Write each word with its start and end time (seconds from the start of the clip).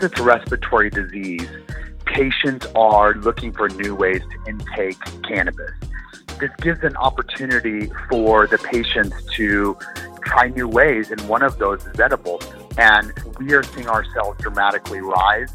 because 0.00 0.12
it's 0.12 0.20
a 0.20 0.22
respiratory 0.22 0.88
disease, 0.88 1.48
patients 2.06 2.66
are 2.74 3.14
looking 3.14 3.52
for 3.52 3.68
new 3.70 3.94
ways 3.94 4.22
to 4.22 4.50
intake 4.50 4.98
cannabis. 5.24 5.72
This 6.40 6.50
gives 6.62 6.82
an 6.84 6.96
opportunity 6.96 7.92
for 8.08 8.46
the 8.46 8.56
patients 8.56 9.14
to 9.34 9.76
try 10.24 10.48
new 10.48 10.66
ways, 10.66 11.10
and 11.10 11.20
one 11.28 11.42
of 11.42 11.58
those 11.58 11.84
is 11.84 12.00
edibles. 12.00 12.42
And 12.78 13.12
we 13.38 13.52
are 13.52 13.62
seeing 13.62 13.88
ourselves 13.88 14.40
dramatically 14.40 15.02
rise. 15.02 15.52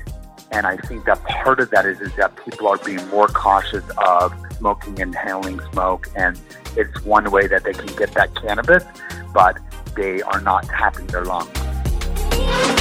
And 0.51 0.67
I 0.67 0.77
think 0.77 1.05
that 1.05 1.23
part 1.23 1.59
of 1.59 1.71
that 1.71 1.87
is, 1.87 2.01
is 2.01 2.13
that 2.17 2.35
people 2.45 2.67
are 2.67 2.77
being 2.77 3.03
more 3.07 3.27
cautious 3.27 3.83
of 3.97 4.31
smoking, 4.57 4.99
inhaling 4.99 5.59
smoke, 5.71 6.07
and 6.15 6.39
it's 6.77 7.03
one 7.03 7.31
way 7.31 7.47
that 7.47 7.63
they 7.63 7.73
can 7.73 7.87
get 7.95 8.11
that 8.11 8.35
cannabis, 8.35 8.83
but 9.33 9.57
they 9.95 10.21
are 10.21 10.41
not 10.41 10.65
tapping 10.65 11.07
their 11.07 11.25
lungs. 11.25 12.74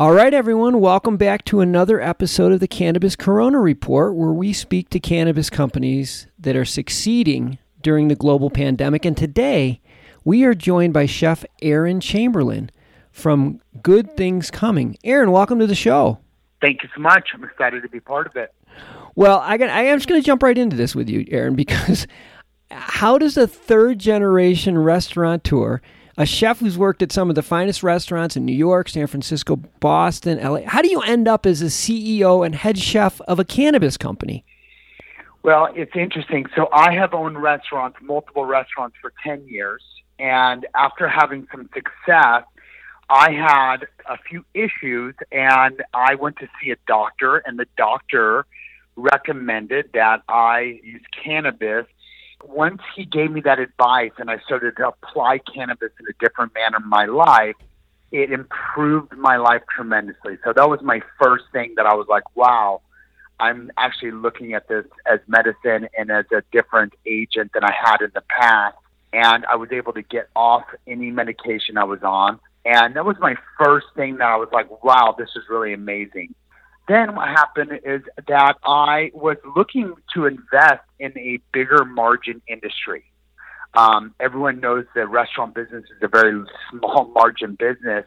All 0.00 0.12
right, 0.14 0.32
everyone, 0.32 0.80
welcome 0.80 1.18
back 1.18 1.44
to 1.44 1.60
another 1.60 2.00
episode 2.00 2.52
of 2.52 2.60
the 2.60 2.66
Cannabis 2.66 3.16
Corona 3.16 3.60
Report, 3.60 4.14
where 4.14 4.32
we 4.32 4.54
speak 4.54 4.88
to 4.88 4.98
cannabis 4.98 5.50
companies 5.50 6.26
that 6.38 6.56
are 6.56 6.64
succeeding 6.64 7.58
during 7.82 8.08
the 8.08 8.14
global 8.14 8.48
pandemic. 8.48 9.04
And 9.04 9.14
today, 9.14 9.82
we 10.24 10.42
are 10.44 10.54
joined 10.54 10.94
by 10.94 11.04
Chef 11.04 11.44
Aaron 11.60 12.00
Chamberlin 12.00 12.70
from 13.12 13.60
Good 13.82 14.16
Things 14.16 14.50
Coming. 14.50 14.96
Aaron, 15.04 15.32
welcome 15.32 15.58
to 15.58 15.66
the 15.66 15.74
show. 15.74 16.18
Thank 16.62 16.82
you 16.82 16.88
so 16.94 17.02
much. 17.02 17.28
I'm 17.34 17.44
excited 17.44 17.82
to 17.82 17.88
be 17.90 18.00
part 18.00 18.26
of 18.26 18.36
it. 18.36 18.54
Well, 19.16 19.40
I, 19.44 19.58
got, 19.58 19.68
I 19.68 19.82
am 19.82 19.98
just 19.98 20.08
going 20.08 20.18
to 20.18 20.26
jump 20.26 20.42
right 20.42 20.56
into 20.56 20.76
this 20.76 20.94
with 20.94 21.10
you, 21.10 21.26
Aaron, 21.28 21.54
because 21.56 22.06
how 22.70 23.18
does 23.18 23.36
a 23.36 23.46
third 23.46 23.98
generation 23.98 24.78
restaurateur 24.78 25.82
a 26.16 26.26
chef 26.26 26.60
who's 26.60 26.76
worked 26.76 27.02
at 27.02 27.12
some 27.12 27.28
of 27.28 27.36
the 27.36 27.42
finest 27.42 27.82
restaurants 27.82 28.36
in 28.36 28.44
New 28.44 28.54
York, 28.54 28.88
San 28.88 29.06
Francisco, 29.06 29.56
Boston, 29.56 30.38
LA. 30.38 30.60
How 30.66 30.82
do 30.82 30.90
you 30.90 31.00
end 31.00 31.28
up 31.28 31.46
as 31.46 31.62
a 31.62 31.66
CEO 31.66 32.44
and 32.44 32.54
head 32.54 32.78
chef 32.78 33.20
of 33.22 33.38
a 33.38 33.44
cannabis 33.44 33.96
company? 33.96 34.44
Well, 35.42 35.68
it's 35.74 35.94
interesting. 35.94 36.46
So 36.54 36.68
I 36.72 36.92
have 36.92 37.14
owned 37.14 37.40
restaurants, 37.42 37.98
multiple 38.02 38.44
restaurants 38.44 38.96
for 39.00 39.12
10 39.24 39.46
years. 39.46 39.82
And 40.18 40.66
after 40.74 41.08
having 41.08 41.46
some 41.50 41.70
success, 41.72 42.44
I 43.08 43.32
had 43.32 43.86
a 44.06 44.18
few 44.18 44.44
issues 44.54 45.14
and 45.32 45.82
I 45.94 46.14
went 46.14 46.36
to 46.38 46.48
see 46.62 46.70
a 46.70 46.76
doctor, 46.86 47.38
and 47.38 47.58
the 47.58 47.66
doctor 47.76 48.46
recommended 48.96 49.90
that 49.94 50.22
I 50.28 50.80
use 50.84 51.02
cannabis 51.24 51.86
once 52.44 52.80
he 52.96 53.04
gave 53.04 53.30
me 53.30 53.40
that 53.42 53.58
advice 53.58 54.12
and 54.18 54.30
I 54.30 54.38
started 54.40 54.76
to 54.76 54.88
apply 54.88 55.38
cannabis 55.38 55.90
in 55.98 56.06
a 56.06 56.24
different 56.24 56.54
manner 56.54 56.78
in 56.82 56.88
my 56.88 57.06
life, 57.06 57.56
it 58.12 58.32
improved 58.32 59.16
my 59.16 59.36
life 59.36 59.62
tremendously. 59.74 60.38
So 60.44 60.52
that 60.52 60.68
was 60.68 60.80
my 60.82 61.00
first 61.22 61.44
thing 61.52 61.74
that 61.76 61.86
I 61.86 61.94
was 61.94 62.06
like, 62.08 62.24
wow, 62.36 62.82
I'm 63.38 63.70
actually 63.76 64.10
looking 64.10 64.54
at 64.54 64.68
this 64.68 64.84
as 65.10 65.20
medicine 65.26 65.88
and 65.96 66.10
as 66.10 66.26
a 66.32 66.42
different 66.52 66.92
agent 67.06 67.52
than 67.54 67.64
I 67.64 67.72
had 67.72 68.00
in 68.00 68.10
the 68.14 68.22
past. 68.22 68.76
And 69.12 69.44
I 69.46 69.56
was 69.56 69.70
able 69.72 69.92
to 69.94 70.02
get 70.02 70.28
off 70.36 70.64
any 70.86 71.10
medication 71.10 71.76
I 71.76 71.84
was 71.84 72.02
on. 72.02 72.38
And 72.64 72.94
that 72.96 73.04
was 73.04 73.16
my 73.20 73.34
first 73.58 73.86
thing 73.96 74.18
that 74.18 74.28
I 74.28 74.36
was 74.36 74.48
like, 74.52 74.84
wow, 74.84 75.14
this 75.16 75.30
is 75.34 75.44
really 75.48 75.72
amazing. 75.72 76.34
Then 76.90 77.14
what 77.14 77.28
happened 77.28 77.70
is 77.84 78.02
that 78.26 78.56
I 78.64 79.12
was 79.14 79.36
looking 79.54 79.94
to 80.12 80.26
invest 80.26 80.82
in 80.98 81.16
a 81.16 81.38
bigger 81.52 81.84
margin 81.84 82.42
industry. 82.48 83.04
Um, 83.74 84.12
everyone 84.18 84.58
knows 84.58 84.86
that 84.96 85.08
restaurant 85.08 85.54
business 85.54 85.84
is 85.84 86.02
a 86.02 86.08
very 86.08 86.42
small 86.68 87.04
margin 87.14 87.54
business, 87.56 88.06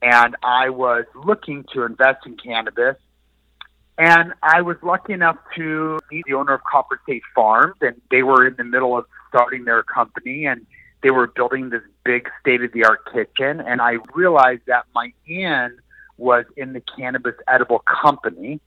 and 0.00 0.34
I 0.42 0.70
was 0.70 1.04
looking 1.14 1.66
to 1.74 1.82
invest 1.82 2.24
in 2.24 2.38
cannabis. 2.38 2.96
And 3.98 4.32
I 4.42 4.62
was 4.62 4.78
lucky 4.82 5.12
enough 5.12 5.36
to 5.56 6.00
meet 6.10 6.24
the 6.26 6.32
owner 6.32 6.54
of 6.54 6.62
Copper 6.64 6.98
State 7.02 7.24
Farms, 7.34 7.76
and 7.82 8.00
they 8.10 8.22
were 8.22 8.46
in 8.46 8.54
the 8.56 8.64
middle 8.64 8.96
of 8.96 9.04
starting 9.28 9.66
their 9.66 9.82
company, 9.82 10.46
and 10.46 10.64
they 11.02 11.10
were 11.10 11.26
building 11.26 11.68
this 11.68 11.82
big 12.02 12.30
state 12.40 12.62
of 12.62 12.72
the 12.72 12.86
art 12.86 13.00
kitchen. 13.12 13.60
And 13.60 13.82
I 13.82 13.98
realized 14.14 14.62
that 14.68 14.86
my 14.94 15.12
in 15.26 15.76
was 16.18 16.44
in 16.56 16.72
the 16.72 16.80
cannabis 16.80 17.34
edible 17.48 17.80
company. 17.80 18.60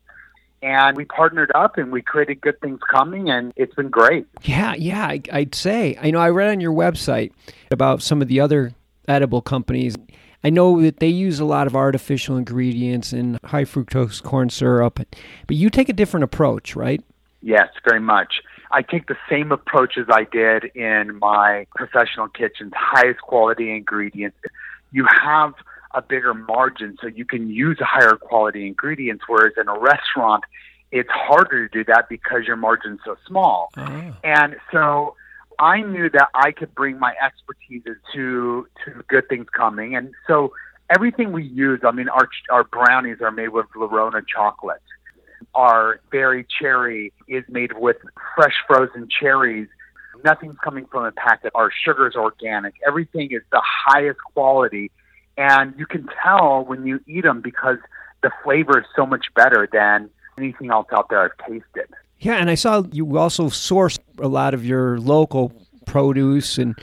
And 0.61 0.97
we 0.97 1.05
partnered 1.05 1.51
up 1.53 1.77
and 1.77 1.91
we 1.91 2.01
created 2.01 2.41
Good 2.41 2.59
Things 2.59 2.79
Coming, 2.89 3.29
and 3.29 3.53
it's 3.55 3.75
been 3.75 3.89
great. 3.89 4.25
Yeah, 4.43 4.73
yeah, 4.73 5.05
I, 5.05 5.21
I'd 5.31 5.53
say. 5.53 5.95
I 6.01 6.09
know 6.09 6.19
I 6.19 6.29
read 6.29 6.49
on 6.49 6.59
your 6.59 6.73
website 6.73 7.31
about 7.69 8.01
some 8.01 8.21
of 8.21 8.27
the 8.27 8.39
other 8.39 8.73
edible 9.07 9.41
companies. 9.41 9.95
I 10.43 10.49
know 10.49 10.81
that 10.81 10.99
they 10.99 11.07
use 11.07 11.39
a 11.39 11.45
lot 11.45 11.67
of 11.67 11.75
artificial 11.75 12.37
ingredients 12.37 13.13
and 13.13 13.37
high 13.43 13.65
fructose 13.65 14.23
corn 14.23 14.49
syrup, 14.49 14.99
but 15.47 15.55
you 15.55 15.69
take 15.69 15.89
a 15.89 15.93
different 15.93 16.23
approach, 16.23 16.75
right? 16.75 17.03
Yes, 17.41 17.69
very 17.87 17.99
much. 17.99 18.41
I 18.71 18.81
take 18.81 19.07
the 19.07 19.17
same 19.29 19.51
approach 19.51 19.97
as 19.97 20.05
I 20.09 20.25
did 20.31 20.65
in 20.75 21.19
my 21.19 21.67
professional 21.75 22.27
kitchens, 22.27 22.73
highest 22.75 23.21
quality 23.21 23.71
ingredients. 23.71 24.37
You 24.91 25.05
have 25.23 25.53
a 25.95 26.01
bigger 26.01 26.33
margin 26.33 26.97
so 27.01 27.07
you 27.07 27.25
can 27.25 27.49
use 27.49 27.77
higher 27.79 28.15
quality 28.15 28.67
ingredients 28.67 29.23
whereas 29.27 29.53
in 29.57 29.67
a 29.67 29.79
restaurant 29.79 30.43
it's 30.91 31.09
harder 31.09 31.67
to 31.67 31.83
do 31.83 31.83
that 31.85 32.07
because 32.09 32.43
your 32.45 32.55
margin's 32.55 32.99
so 33.03 33.15
small. 33.27 33.69
Oh. 33.77 34.15
and 34.23 34.55
so 34.71 35.15
i 35.59 35.81
knew 35.81 36.09
that 36.09 36.29
i 36.35 36.51
could 36.51 36.75
bring 36.75 36.99
my 36.99 37.13
expertise 37.25 37.83
to 38.13 38.67
to 38.83 39.03
good 39.07 39.27
things 39.29 39.47
coming. 39.55 39.95
And 39.95 40.13
so 40.27 40.53
everything 40.89 41.31
we 41.31 41.43
use 41.43 41.79
i 41.83 41.91
mean 41.91 42.09
our 42.09 42.27
our 42.49 42.63
brownies 42.63 43.17
are 43.21 43.31
made 43.31 43.49
with 43.49 43.65
Valrhona 43.75 44.21
chocolate. 44.27 44.81
Our 45.53 45.99
berry 46.11 46.45
cherry 46.59 47.13
is 47.27 47.43
made 47.47 47.71
with 47.77 47.97
fresh 48.35 48.55
frozen 48.67 49.07
cherries. 49.19 49.67
Nothing's 50.23 50.57
coming 50.63 50.85
from 50.85 51.05
a 51.05 51.11
packet 51.11 51.51
our 51.55 51.71
sugar 51.83 52.07
is 52.07 52.15
organic. 52.15 52.73
Everything 52.85 53.29
is 53.31 53.41
the 53.51 53.61
highest 53.63 54.19
quality 54.33 54.91
and 55.37 55.73
you 55.77 55.85
can 55.85 56.07
tell 56.23 56.63
when 56.65 56.85
you 56.85 56.99
eat 57.07 57.23
them 57.23 57.41
because 57.41 57.77
the 58.23 58.31
flavor 58.43 58.79
is 58.79 58.85
so 58.95 59.05
much 59.05 59.27
better 59.35 59.67
than 59.71 60.09
anything 60.37 60.71
else 60.71 60.87
out 60.91 61.09
there 61.09 61.23
I've 61.23 61.47
tasted. 61.47 61.93
Yeah, 62.19 62.35
and 62.35 62.49
I 62.49 62.55
saw 62.55 62.83
you 62.91 63.17
also 63.17 63.49
source 63.49 63.99
a 64.19 64.27
lot 64.27 64.53
of 64.53 64.65
your 64.65 64.97
local 64.99 65.51
produce 65.85 66.57
and 66.57 66.75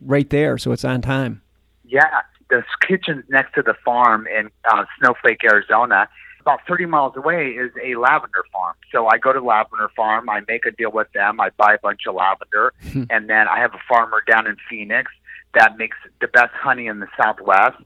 right 0.00 0.28
there, 0.30 0.58
so 0.58 0.72
it's 0.72 0.84
on 0.84 1.00
time. 1.00 1.42
Yeah, 1.84 2.22
the 2.50 2.62
kitchen's 2.86 3.24
next 3.28 3.54
to 3.54 3.62
the 3.62 3.74
farm 3.84 4.26
in 4.26 4.50
uh, 4.70 4.84
Snowflake, 4.98 5.42
Arizona. 5.44 6.08
About 6.40 6.60
30 6.66 6.86
miles 6.86 7.16
away 7.16 7.48
is 7.50 7.70
a 7.84 7.96
lavender 7.96 8.44
farm. 8.52 8.74
So 8.92 9.06
I 9.06 9.18
go 9.18 9.32
to 9.32 9.40
lavender 9.40 9.90
farm, 9.94 10.28
I 10.28 10.40
make 10.48 10.64
a 10.64 10.70
deal 10.70 10.90
with 10.90 11.12
them, 11.12 11.40
I 11.40 11.50
buy 11.50 11.74
a 11.74 11.78
bunch 11.78 12.02
of 12.08 12.14
lavender, 12.14 12.72
and 13.10 13.28
then 13.28 13.46
I 13.46 13.58
have 13.58 13.74
a 13.74 13.80
farmer 13.88 14.22
down 14.26 14.46
in 14.46 14.56
Phoenix 14.68 15.12
that 15.54 15.76
makes 15.78 15.96
the 16.20 16.28
best 16.28 16.52
honey 16.54 16.86
in 16.86 17.00
the 17.00 17.08
Southwest. 17.20 17.76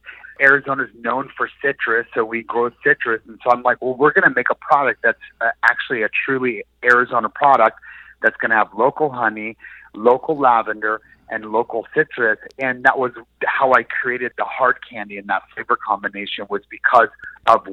Arizona's 0.40 0.90
known 0.98 1.30
for 1.36 1.48
citrus, 1.62 2.06
so 2.14 2.24
we 2.24 2.42
grow 2.42 2.70
citrus. 2.82 3.22
And 3.26 3.38
so 3.44 3.50
I'm 3.50 3.62
like, 3.62 3.80
well, 3.80 3.94
we're 3.94 4.12
going 4.12 4.28
to 4.28 4.34
make 4.34 4.50
a 4.50 4.54
product 4.56 5.00
that's 5.02 5.18
uh, 5.40 5.50
actually 5.62 6.02
a 6.02 6.08
truly 6.24 6.64
Arizona 6.84 7.28
product 7.28 7.78
that's 8.22 8.36
going 8.38 8.50
to 8.50 8.56
have 8.56 8.68
local 8.76 9.10
honey, 9.10 9.56
local 9.94 10.36
lavender, 10.38 11.00
and 11.30 11.46
local 11.46 11.86
citrus. 11.94 12.38
And 12.58 12.84
that 12.84 12.98
was 12.98 13.12
how 13.46 13.72
I 13.72 13.84
created 13.84 14.32
the 14.36 14.44
hard 14.44 14.78
candy 14.88 15.18
and 15.18 15.28
that 15.28 15.42
flavor 15.54 15.76
combination 15.86 16.46
was 16.50 16.62
because 16.68 17.08
of 17.46 17.64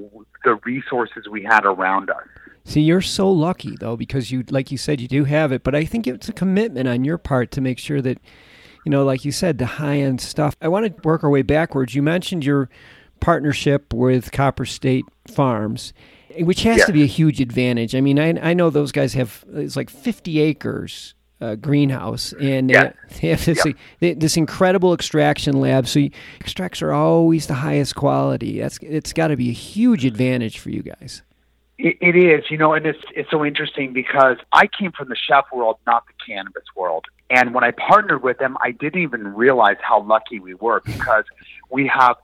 the 0.44 0.56
resources 0.64 1.28
we 1.30 1.44
had 1.44 1.66
around 1.66 2.10
us. 2.10 2.24
See, 2.64 2.82
you're 2.82 3.02
so 3.02 3.30
lucky 3.32 3.76
though, 3.76 3.98
because 3.98 4.32
you, 4.32 4.44
like 4.50 4.72
you 4.72 4.78
said, 4.78 5.02
you 5.02 5.08
do 5.08 5.24
have 5.24 5.52
it. 5.52 5.64
But 5.64 5.74
I 5.74 5.84
think 5.84 6.06
it's 6.06 6.30
a 6.30 6.34
commitment 6.34 6.88
on 6.88 7.04
your 7.04 7.18
part 7.18 7.50
to 7.52 7.62
make 7.62 7.80
sure 7.80 8.02
that 8.02 8.20
you 8.86 8.90
know, 8.90 9.04
like 9.04 9.26
you 9.26 9.32
said, 9.32 9.58
the 9.58 9.66
high 9.66 9.98
end 9.98 10.22
stuff. 10.22 10.56
I 10.62 10.68
want 10.68 10.86
to 10.86 11.08
work 11.08 11.24
our 11.24 11.30
way 11.30 11.42
backwards. 11.42 11.96
You 11.96 12.02
mentioned 12.02 12.46
your 12.46 12.70
partnership 13.20 13.94
with 13.94 14.32
Copper 14.32 14.66
State 14.66 15.06
Farms, 15.28 15.94
which 16.40 16.64
has 16.64 16.86
to 16.86 16.94
be 16.94 17.04
a 17.04 17.08
huge 17.08 17.40
advantage. 17.40 17.96
I 17.96 18.02
mean, 18.02 18.20
I, 18.20 18.50
I 18.50 18.54
know 18.54 18.70
those 18.70 18.92
guys 18.92 19.14
have, 19.14 19.46
it's 19.54 19.76
like 19.76 19.90
50 19.90 20.40
acres 20.40 21.14
uh, 21.42 21.56
greenhouse, 21.56 22.34
and 22.34 22.70
they, 22.70 22.74
yeah. 22.74 22.94
they 23.22 23.30
have 23.30 23.44
this 23.46 23.66
yeah. 24.00 24.14
this 24.16 24.38
incredible 24.38 24.94
extraction 24.94 25.60
lab. 25.60 25.88
So 25.88 26.00
you, 26.00 26.12
extracts 26.40 26.82
are 26.82 26.94
always 26.94 27.48
the 27.48 27.56
highest 27.56 27.96
quality. 27.96 28.60
That's 28.60 28.78
it's 28.82 29.12
got 29.12 29.30
to 29.30 29.36
be 29.36 29.50
a 29.50 29.54
huge 29.54 30.06
advantage 30.06 30.60
for 30.60 30.70
you 30.70 30.84
guys. 30.84 31.24
It, 31.84 31.98
it 32.00 32.16
is, 32.16 32.44
you 32.52 32.58
know, 32.58 32.74
and 32.74 32.86
it's 32.86 33.04
it's 33.16 33.30
so 33.32 33.44
interesting 33.44 33.92
because 33.92 34.38
I 34.52 34.68
came 34.68 34.92
from 34.92 35.10
the 35.10 35.16
chef 35.16 35.46
world, 35.52 35.78
not 35.88 36.06
the 36.06 36.14
cannabis 36.26 36.64
world. 36.76 37.06
And 37.30 37.54
when 37.54 37.64
I 37.64 37.72
partnered 37.72 38.22
with 38.24 38.38
them, 38.38 38.58
I 38.62 38.72
didn't 38.72 39.02
even 39.02 39.34
realize 39.34 39.78
how 39.82 40.02
lucky 40.04 40.40
we 40.40 40.54
were 40.54 40.82
because 40.86 41.26
we 41.70 41.88
have 41.88 42.18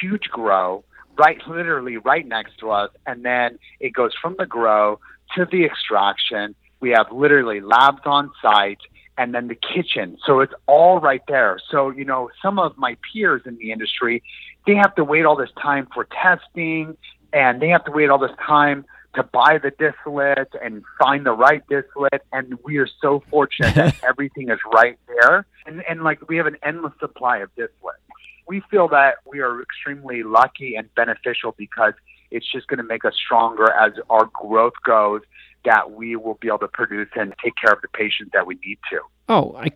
huge 0.00 0.28
grow 0.30 0.84
right, 1.18 1.38
literally 1.48 1.96
right 1.96 2.26
next 2.26 2.58
to 2.58 2.70
us, 2.70 2.90
and 3.06 3.24
then 3.24 3.58
it 3.80 3.90
goes 3.90 4.12
from 4.20 4.36
the 4.38 4.46
grow 4.46 5.00
to 5.34 5.46
the 5.50 5.64
extraction. 5.64 6.54
We 6.80 6.90
have 6.90 7.10
literally 7.10 7.60
labs 7.60 8.02
on 8.04 8.30
site 8.42 8.80
and 9.18 9.34
then 9.34 9.48
the 9.48 9.54
kitchen. 9.54 10.18
So 10.26 10.40
it's 10.40 10.52
all 10.66 11.00
right 11.00 11.22
there. 11.26 11.58
So, 11.70 11.90
you 11.90 12.04
know, 12.04 12.30
some 12.42 12.58
of 12.58 12.76
my 12.76 12.96
peers 13.12 13.42
in 13.46 13.56
the 13.56 13.72
industry, 13.72 14.22
they 14.66 14.74
have 14.74 14.94
to 14.96 15.04
wait 15.04 15.24
all 15.24 15.36
this 15.36 15.50
time 15.60 15.88
for 15.94 16.06
testing 16.22 16.96
and 17.32 17.60
they 17.60 17.68
have 17.68 17.84
to 17.84 17.92
wait 17.92 18.10
all 18.10 18.18
this 18.18 18.36
time 18.44 18.84
to 19.14 19.22
buy 19.22 19.58
the 19.58 19.70
distillate 19.70 20.52
and 20.62 20.84
find 20.98 21.26
the 21.26 21.32
right 21.32 21.62
distillate. 21.68 22.22
And 22.32 22.58
we 22.64 22.78
are 22.78 22.88
so 23.00 23.22
fortunate 23.30 23.74
that 23.74 23.96
everything 24.08 24.50
is 24.50 24.58
right 24.72 24.98
there. 25.06 25.46
And, 25.66 25.82
and 25.88 26.02
like 26.04 26.28
we 26.28 26.36
have 26.36 26.46
an 26.46 26.56
endless 26.62 26.92
supply 27.00 27.38
of 27.38 27.48
distillate. 27.56 27.96
We 28.46 28.62
feel 28.70 28.88
that 28.88 29.16
we 29.26 29.40
are 29.40 29.60
extremely 29.60 30.22
lucky 30.22 30.76
and 30.76 30.94
beneficial 30.94 31.54
because 31.56 31.94
it's 32.30 32.50
just 32.50 32.68
going 32.68 32.78
to 32.78 32.84
make 32.84 33.04
us 33.04 33.14
stronger 33.14 33.72
as 33.72 33.92
our 34.10 34.30
growth 34.32 34.74
goes 34.84 35.22
that 35.64 35.90
we 35.90 36.14
will 36.14 36.38
be 36.40 36.48
able 36.48 36.58
to 36.58 36.68
produce 36.68 37.08
and 37.16 37.34
take 37.42 37.54
care 37.56 37.72
of 37.72 37.82
the 37.82 37.88
patients 37.88 38.30
that 38.32 38.46
we 38.46 38.56
need 38.64 38.78
to. 38.90 39.00
Oh, 39.28 39.56
I 39.56 39.70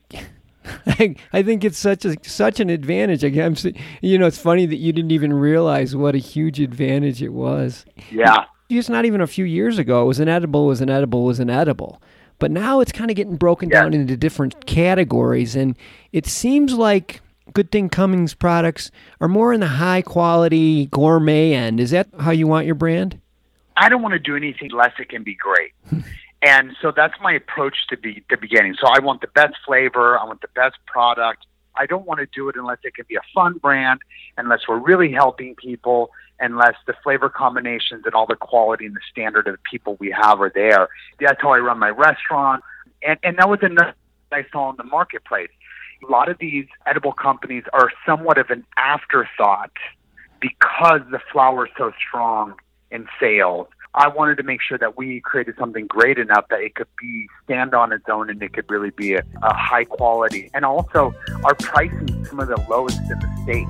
I, 1.00 1.17
I 1.32 1.43
think 1.43 1.64
it's 1.64 1.79
such 1.79 2.05
a 2.05 2.17
such 2.23 2.61
an 2.61 2.70
advantage. 2.70 3.25
I'm, 3.25 3.56
you 4.00 4.19
know, 4.19 4.26
it's 4.26 4.38
funny 4.38 4.67
that 4.67 4.76
you 4.76 4.93
didn't 4.93 5.12
even 5.12 5.32
realize 5.32 5.97
what 5.97 6.14
a 6.14 6.19
huge 6.19 6.61
advantage 6.61 7.23
it 7.23 7.32
was. 7.32 7.85
Yeah, 8.11 8.44
just 8.70 8.91
not 8.91 9.05
even 9.05 9.20
a 9.20 9.26
few 9.26 9.44
years 9.44 9.79
ago, 9.79 10.02
it 10.02 10.06
was 10.06 10.20
an 10.20 10.29
edible, 10.29 10.67
was 10.67 10.81
an 10.81 10.91
edible, 10.91 11.25
was 11.25 11.41
an 11.41 11.50
edible. 11.50 12.00
But 12.38 12.50
now 12.50 12.81
it's 12.81 12.93
kind 12.93 13.11
of 13.11 13.17
getting 13.17 13.37
broken 13.37 13.69
yeah. 13.69 13.82
down 13.82 13.94
into 13.94 14.17
different 14.17 14.67
categories, 14.67 15.56
and 15.56 15.76
it 16.12 16.26
seems 16.26 16.75
like 16.75 17.20
Good 17.52 17.70
Things 17.70 17.91
Coming's 17.91 18.35
products 18.35 18.91
are 19.20 19.29
more 19.29 19.52
in 19.52 19.61
the 19.61 19.67
high 19.67 20.02
quality 20.02 20.87
gourmet 20.87 21.52
end. 21.52 21.81
Is 21.81 21.91
that 21.91 22.08
how 22.19 22.31
you 22.31 22.47
want 22.47 22.67
your 22.67 22.75
brand? 22.75 23.20
I 23.76 23.88
don't 23.88 24.02
want 24.02 24.12
to 24.12 24.19
do 24.19 24.37
anything 24.37 24.70
less 24.70 24.93
it 24.99 25.08
can 25.08 25.23
be 25.23 25.35
great. 25.35 25.73
And 26.42 26.75
so 26.81 26.90
that's 26.94 27.14
my 27.20 27.32
approach 27.32 27.76
to 27.88 27.96
be 27.96 28.25
the 28.31 28.37
beginning. 28.37 28.75
So 28.81 28.87
I 28.87 28.98
want 29.00 29.20
the 29.20 29.28
best 29.28 29.56
flavor, 29.66 30.19
I 30.19 30.25
want 30.25 30.40
the 30.40 30.48
best 30.54 30.76
product. 30.87 31.44
I 31.76 31.87
don't 31.87 32.06
want 32.06 32.20
to 32.20 32.26
do 32.26 32.48
it 32.48 32.56
unless 32.56 32.78
it 32.82 32.94
can 32.94 33.04
be 33.08 33.14
a 33.14 33.22
fun 33.34 33.58
brand, 33.58 34.00
unless 34.37 34.60
we're 34.69 34.78
really 34.78 35.12
helping 35.12 35.54
people, 35.54 36.10
unless 36.40 36.75
the 36.87 36.94
flavor 37.02 37.28
combinations 37.28 38.02
and 38.04 38.14
all 38.14 38.26
the 38.26 38.37
quality 38.37 38.87
and 38.87 38.94
the 38.94 39.00
standard 39.10 39.46
of 39.46 39.54
the 39.54 39.60
people 39.70 39.96
we 40.00 40.10
have 40.10 40.40
are 40.40 40.50
there. 40.52 40.88
That's 41.20 41.40
how 41.40 41.52
I 41.52 41.58
run 41.58 41.78
my 41.78 41.90
restaurant. 41.90 42.64
And 43.02 43.19
and 43.22 43.38
that 43.38 43.48
was 43.48 43.60
another 43.62 43.94
I 44.32 44.44
saw 44.50 44.70
in 44.70 44.76
the 44.76 44.84
marketplace. 44.84 45.50
A 46.06 46.10
lot 46.10 46.28
of 46.28 46.38
these 46.38 46.66
edible 46.87 47.12
companies 47.12 47.64
are 47.72 47.90
somewhat 48.06 48.38
of 48.38 48.50
an 48.50 48.64
afterthought 48.76 49.72
because 50.40 51.00
the 51.10 51.20
flower 51.32 51.66
is 51.66 51.72
so 51.76 51.92
strong 52.08 52.54
in 52.90 53.06
sales 53.20 53.69
I 53.94 54.06
wanted 54.06 54.37
to 54.37 54.44
make 54.44 54.60
sure 54.62 54.78
that 54.78 54.96
we 54.96 55.20
created 55.20 55.56
something 55.58 55.88
great 55.88 56.16
enough 56.16 56.46
that 56.50 56.60
it 56.60 56.76
could 56.76 56.87
be 57.00 57.26
stand 57.42 57.75
on 57.75 57.92
its 57.92 58.04
own 58.08 58.31
and 58.31 58.40
it 58.40 58.52
could 58.52 58.70
really 58.70 58.90
be 58.90 59.14
a, 59.14 59.25
a 59.42 59.52
high 59.52 59.82
quality. 59.82 60.48
And 60.54 60.64
also, 60.64 61.12
our 61.42 61.56
pricing 61.56 62.08
is 62.08 62.28
some 62.28 62.38
of 62.38 62.46
the 62.46 62.64
lowest 62.69 63.00
in 63.00 63.19
the 63.19 63.28
state. 63.42 63.66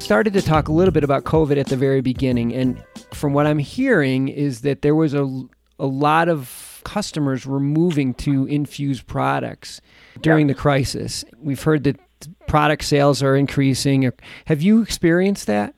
Started 0.00 0.32
to 0.34 0.42
talk 0.42 0.68
a 0.68 0.72
little 0.72 0.92
bit 0.92 1.02
about 1.02 1.24
COVID 1.24 1.58
at 1.58 1.66
the 1.66 1.76
very 1.76 2.00
beginning, 2.00 2.54
and 2.54 2.80
from 3.12 3.32
what 3.32 3.46
I'm 3.46 3.58
hearing 3.58 4.28
is 4.28 4.60
that 4.60 4.82
there 4.82 4.94
was 4.94 5.12
a 5.12 5.42
a 5.80 5.86
lot 5.86 6.28
of 6.28 6.82
customers 6.84 7.46
were 7.46 7.58
moving 7.58 8.14
to 8.14 8.46
infused 8.46 9.08
products 9.08 9.80
during 10.20 10.46
yeah. 10.46 10.54
the 10.54 10.60
crisis. 10.60 11.24
We've 11.40 11.62
heard 11.62 11.82
that 11.84 11.98
product 12.46 12.84
sales 12.84 13.22
are 13.22 13.36
increasing. 13.36 14.10
Have 14.46 14.62
you 14.62 14.82
experienced 14.82 15.46
that? 15.46 15.74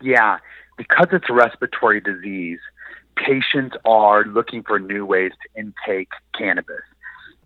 Yeah, 0.00 0.38
because 0.76 1.08
it's 1.12 1.28
respiratory 1.28 2.00
disease, 2.00 2.60
patients 3.16 3.76
are 3.84 4.24
looking 4.24 4.62
for 4.62 4.78
new 4.78 5.04
ways 5.04 5.32
to 5.42 5.60
intake 5.60 6.10
cannabis. 6.36 6.82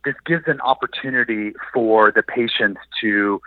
This 0.05 0.15
gives 0.27 0.45
an 0.47 0.61
opportunity 0.61 1.53
for 1.73 2.13
the 2.13 2.23
patients 2.23 2.81
to 3.01 3.41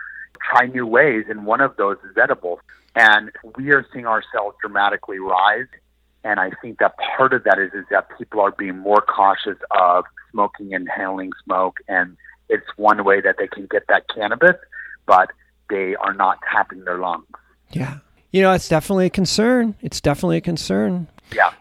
try 0.50 0.66
new 0.66 0.86
ways, 0.86 1.26
and 1.28 1.46
one 1.46 1.60
of 1.60 1.76
those 1.76 1.98
is 1.98 2.16
edibles. 2.16 2.60
And 2.94 3.30
we 3.56 3.72
are 3.72 3.86
seeing 3.92 4.06
our 4.06 4.22
sales 4.32 4.54
dramatically 4.60 5.18
rise. 5.18 5.66
And 6.24 6.40
I 6.40 6.50
think 6.62 6.78
that 6.78 6.94
part 7.16 7.32
of 7.34 7.44
that 7.44 7.58
is, 7.58 7.72
is 7.74 7.84
that 7.90 8.08
people 8.18 8.40
are 8.40 8.50
being 8.50 8.78
more 8.78 9.02
cautious 9.02 9.58
of 9.70 10.04
smoking, 10.32 10.72
inhaling 10.72 11.32
smoke, 11.44 11.78
and 11.88 12.16
it's 12.48 12.66
one 12.76 13.04
way 13.04 13.20
that 13.20 13.36
they 13.38 13.48
can 13.48 13.66
get 13.70 13.86
that 13.88 14.04
cannabis 14.14 14.56
but 15.06 15.30
they 15.70 15.94
are 15.96 16.12
not 16.12 16.38
tapping 16.50 16.84
their 16.84 16.98
lungs. 16.98 17.26
Yeah. 17.70 17.98
You 18.32 18.42
know, 18.42 18.52
it's 18.52 18.68
definitely 18.68 19.06
a 19.06 19.10
concern. 19.10 19.74
It's 19.80 20.00
definitely 20.00 20.36
a 20.36 20.42
concern. 20.42 21.08
Yeah. 21.32 21.52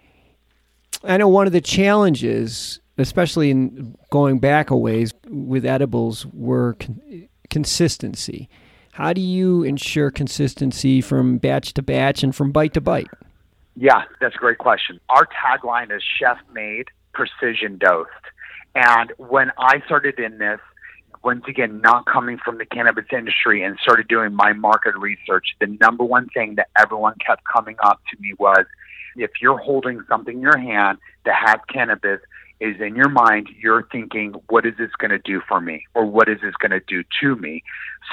I 1.03 1.17
know 1.17 1.27
one 1.27 1.47
of 1.47 1.53
the 1.53 1.61
challenges, 1.61 2.79
especially 2.97 3.51
in 3.51 3.95
going 4.09 4.39
back 4.39 4.71
a 4.71 4.77
ways 4.77 5.13
with 5.29 5.65
edibles, 5.65 6.25
were 6.27 6.73
con- 6.73 7.29
consistency. 7.49 8.49
How 8.93 9.13
do 9.13 9.21
you 9.21 9.63
ensure 9.63 10.09
consistency 10.09 11.01
from 11.01 11.37
batch 11.37 11.73
to 11.75 11.81
batch 11.81 12.23
and 12.23 12.35
from 12.35 12.51
bite 12.51 12.73
to 12.73 12.81
bite? 12.81 13.09
Yeah, 13.75 14.03
that's 14.21 14.35
a 14.35 14.39
great 14.39 14.57
question. 14.57 14.99
Our 15.09 15.27
tagline 15.27 15.95
is 15.95 16.01
chef 16.17 16.37
made, 16.53 16.87
precision 17.13 17.77
dosed. 17.77 18.09
And 18.73 19.11
when 19.17 19.51
I 19.57 19.81
started 19.85 20.19
in 20.19 20.37
this, 20.37 20.59
once 21.25 21.43
again, 21.47 21.81
not 21.81 22.05
coming 22.05 22.37
from 22.37 22.59
the 22.59 22.65
cannabis 22.65 23.05
industry 23.11 23.63
and 23.63 23.79
started 23.81 24.07
doing 24.07 24.31
my 24.31 24.53
market 24.53 24.95
research, 24.95 25.55
the 25.59 25.65
number 25.81 26.03
one 26.03 26.29
thing 26.29 26.53
that 26.53 26.67
everyone 26.77 27.15
kept 27.25 27.41
coming 27.51 27.75
up 27.83 27.99
to 28.11 28.21
me 28.21 28.33
was 28.37 28.65
if 29.15 29.31
you're 29.41 29.57
holding 29.57 30.01
something 30.07 30.35
in 30.35 30.41
your 30.41 30.57
hand 30.57 30.99
that 31.25 31.35
has 31.35 31.57
cannabis, 31.67 32.19
is 32.61 32.79
in 32.79 32.95
your 32.95 33.09
mind, 33.09 33.49
you're 33.59 33.87
thinking, 33.91 34.33
what 34.47 34.65
is 34.65 34.73
this 34.77 34.91
going 34.97 35.11
to 35.11 35.17
do 35.17 35.41
for 35.47 35.59
me? 35.59 35.83
Or 35.93 36.05
what 36.05 36.29
is 36.29 36.39
this 36.41 36.53
going 36.55 36.71
to 36.71 36.79
do 36.79 37.03
to 37.21 37.35
me? 37.35 37.63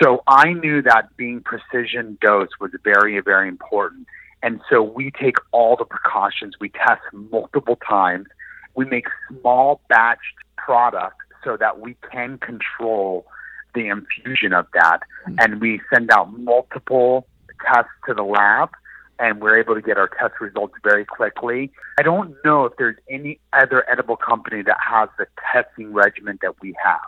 So 0.02 0.22
I 0.26 0.54
knew 0.54 0.82
that 0.82 1.14
being 1.16 1.42
precision 1.42 2.18
dose 2.20 2.48
was 2.60 2.72
very, 2.82 3.20
very 3.20 3.46
important. 3.46 4.06
And 4.42 4.60
so 4.69 4.82
we 4.82 5.12
take 5.12 5.36
all 5.52 5.76
the 5.76 5.84
precautions. 5.84 6.54
We 6.60 6.70
test 6.70 7.02
multiple 7.12 7.78
times. 7.88 8.26
We 8.74 8.86
make 8.86 9.04
small 9.28 9.81
batched 9.88 10.16
product 10.56 11.20
so 11.44 11.56
that 11.56 11.81
we 11.81 11.96
can 12.11 12.39
control 12.39 13.27
the 13.75 13.89
infusion 13.89 14.53
of 14.53 14.67
that. 14.75 15.01
Mm-hmm. 15.27 15.37
And 15.39 15.61
we 15.61 15.81
send 15.93 16.11
out 16.11 16.39
multiple 16.39 17.27
tests 17.65 17.91
to 18.06 18.15
the 18.15 18.22
lab 18.22 18.70
and 19.19 19.41
we're 19.41 19.58
able 19.58 19.75
to 19.75 19.82
get 19.82 19.96
our 19.96 20.08
test 20.08 20.41
results 20.41 20.75
very 20.82 21.05
quickly. 21.05 21.70
I 21.99 22.03
don't 22.03 22.34
know 22.44 22.65
if 22.65 22.72
there's 22.77 22.96
any 23.08 23.39
other 23.53 23.89
edible 23.91 24.17
company 24.17 24.63
that 24.63 24.79
has 24.84 25.08
the 25.19 25.27
testing 25.53 25.93
regimen 25.93 26.39
that 26.43 26.61
we 26.61 26.75
have. 26.82 27.01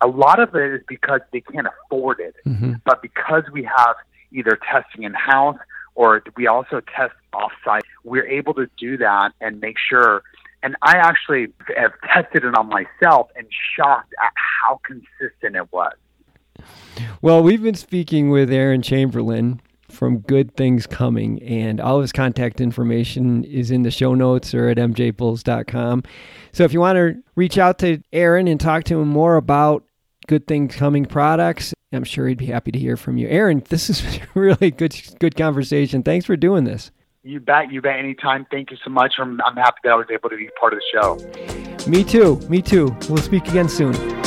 A 0.00 0.08
lot 0.08 0.40
of 0.40 0.54
it 0.56 0.74
is 0.74 0.80
because 0.88 1.20
they 1.32 1.40
can't 1.40 1.68
afford 1.68 2.18
it, 2.18 2.34
mm-hmm. 2.44 2.74
but 2.84 3.00
because 3.00 3.44
we 3.52 3.62
have 3.62 3.94
either 4.32 4.58
testing 4.70 5.04
in 5.04 5.14
house 5.14 5.58
or 5.94 6.22
we 6.36 6.46
also 6.46 6.80
test 6.80 7.14
offsite, 7.32 7.82
we're 8.02 8.26
able 8.26 8.54
to 8.54 8.66
do 8.78 8.96
that 8.96 9.32
and 9.40 9.60
make 9.60 9.76
sure 9.78 10.22
and 10.62 10.76
I 10.82 10.96
actually 10.96 11.48
have 11.76 11.92
tested 12.12 12.44
it 12.44 12.56
on 12.56 12.68
myself 12.68 13.30
and 13.36 13.46
shocked 13.76 14.14
at 14.22 14.32
how 14.34 14.80
consistent 14.84 15.56
it 15.56 15.72
was. 15.72 15.94
Well, 17.20 17.42
we've 17.42 17.62
been 17.62 17.74
speaking 17.74 18.30
with 18.30 18.52
Aaron 18.52 18.82
Chamberlin 18.82 19.60
from 19.88 20.18
Good 20.18 20.56
Things 20.56 20.86
Coming, 20.86 21.42
and 21.42 21.80
all 21.80 22.00
his 22.00 22.12
contact 22.12 22.60
information 22.60 23.44
is 23.44 23.70
in 23.70 23.82
the 23.82 23.90
show 23.90 24.14
notes 24.14 24.54
or 24.54 24.68
at 24.68 24.78
mjbulls.com. 24.78 26.02
So 26.52 26.64
if 26.64 26.72
you 26.72 26.80
want 26.80 26.96
to 26.96 27.22
reach 27.34 27.58
out 27.58 27.78
to 27.80 28.02
Aaron 28.12 28.48
and 28.48 28.58
talk 28.58 28.84
to 28.84 29.00
him 29.00 29.08
more 29.08 29.36
about 29.36 29.84
Good 30.28 30.46
Things 30.46 30.74
Coming 30.74 31.04
products, 31.04 31.74
I'm 31.92 32.04
sure 32.04 32.26
he'd 32.26 32.38
be 32.38 32.46
happy 32.46 32.72
to 32.72 32.78
hear 32.78 32.96
from 32.96 33.18
you. 33.18 33.28
Aaron, 33.28 33.62
this 33.68 33.90
is 33.90 34.02
really 34.34 34.70
good 34.70 34.94
good 35.18 35.36
conversation. 35.36 36.02
Thanks 36.02 36.26
for 36.26 36.36
doing 36.36 36.64
this. 36.64 36.90
You 37.24 37.40
bet. 37.40 37.70
You 37.70 37.80
bet. 37.80 37.98
Anytime. 37.98 38.46
Thank 38.50 38.70
you 38.70 38.76
so 38.82 38.90
much. 38.90 39.14
I'm, 39.18 39.40
I'm 39.42 39.56
happy 39.56 39.78
that 39.84 39.92
I 39.92 39.94
was 39.94 40.06
able 40.10 40.28
to 40.30 40.36
be 40.36 40.48
part 40.58 40.72
of 40.72 40.80
the 40.80 40.84
show. 40.92 41.88
Me 41.88 42.02
too. 42.02 42.36
Me 42.48 42.60
too. 42.60 42.96
We'll 43.08 43.22
speak 43.22 43.46
again 43.48 43.68
soon. 43.68 44.21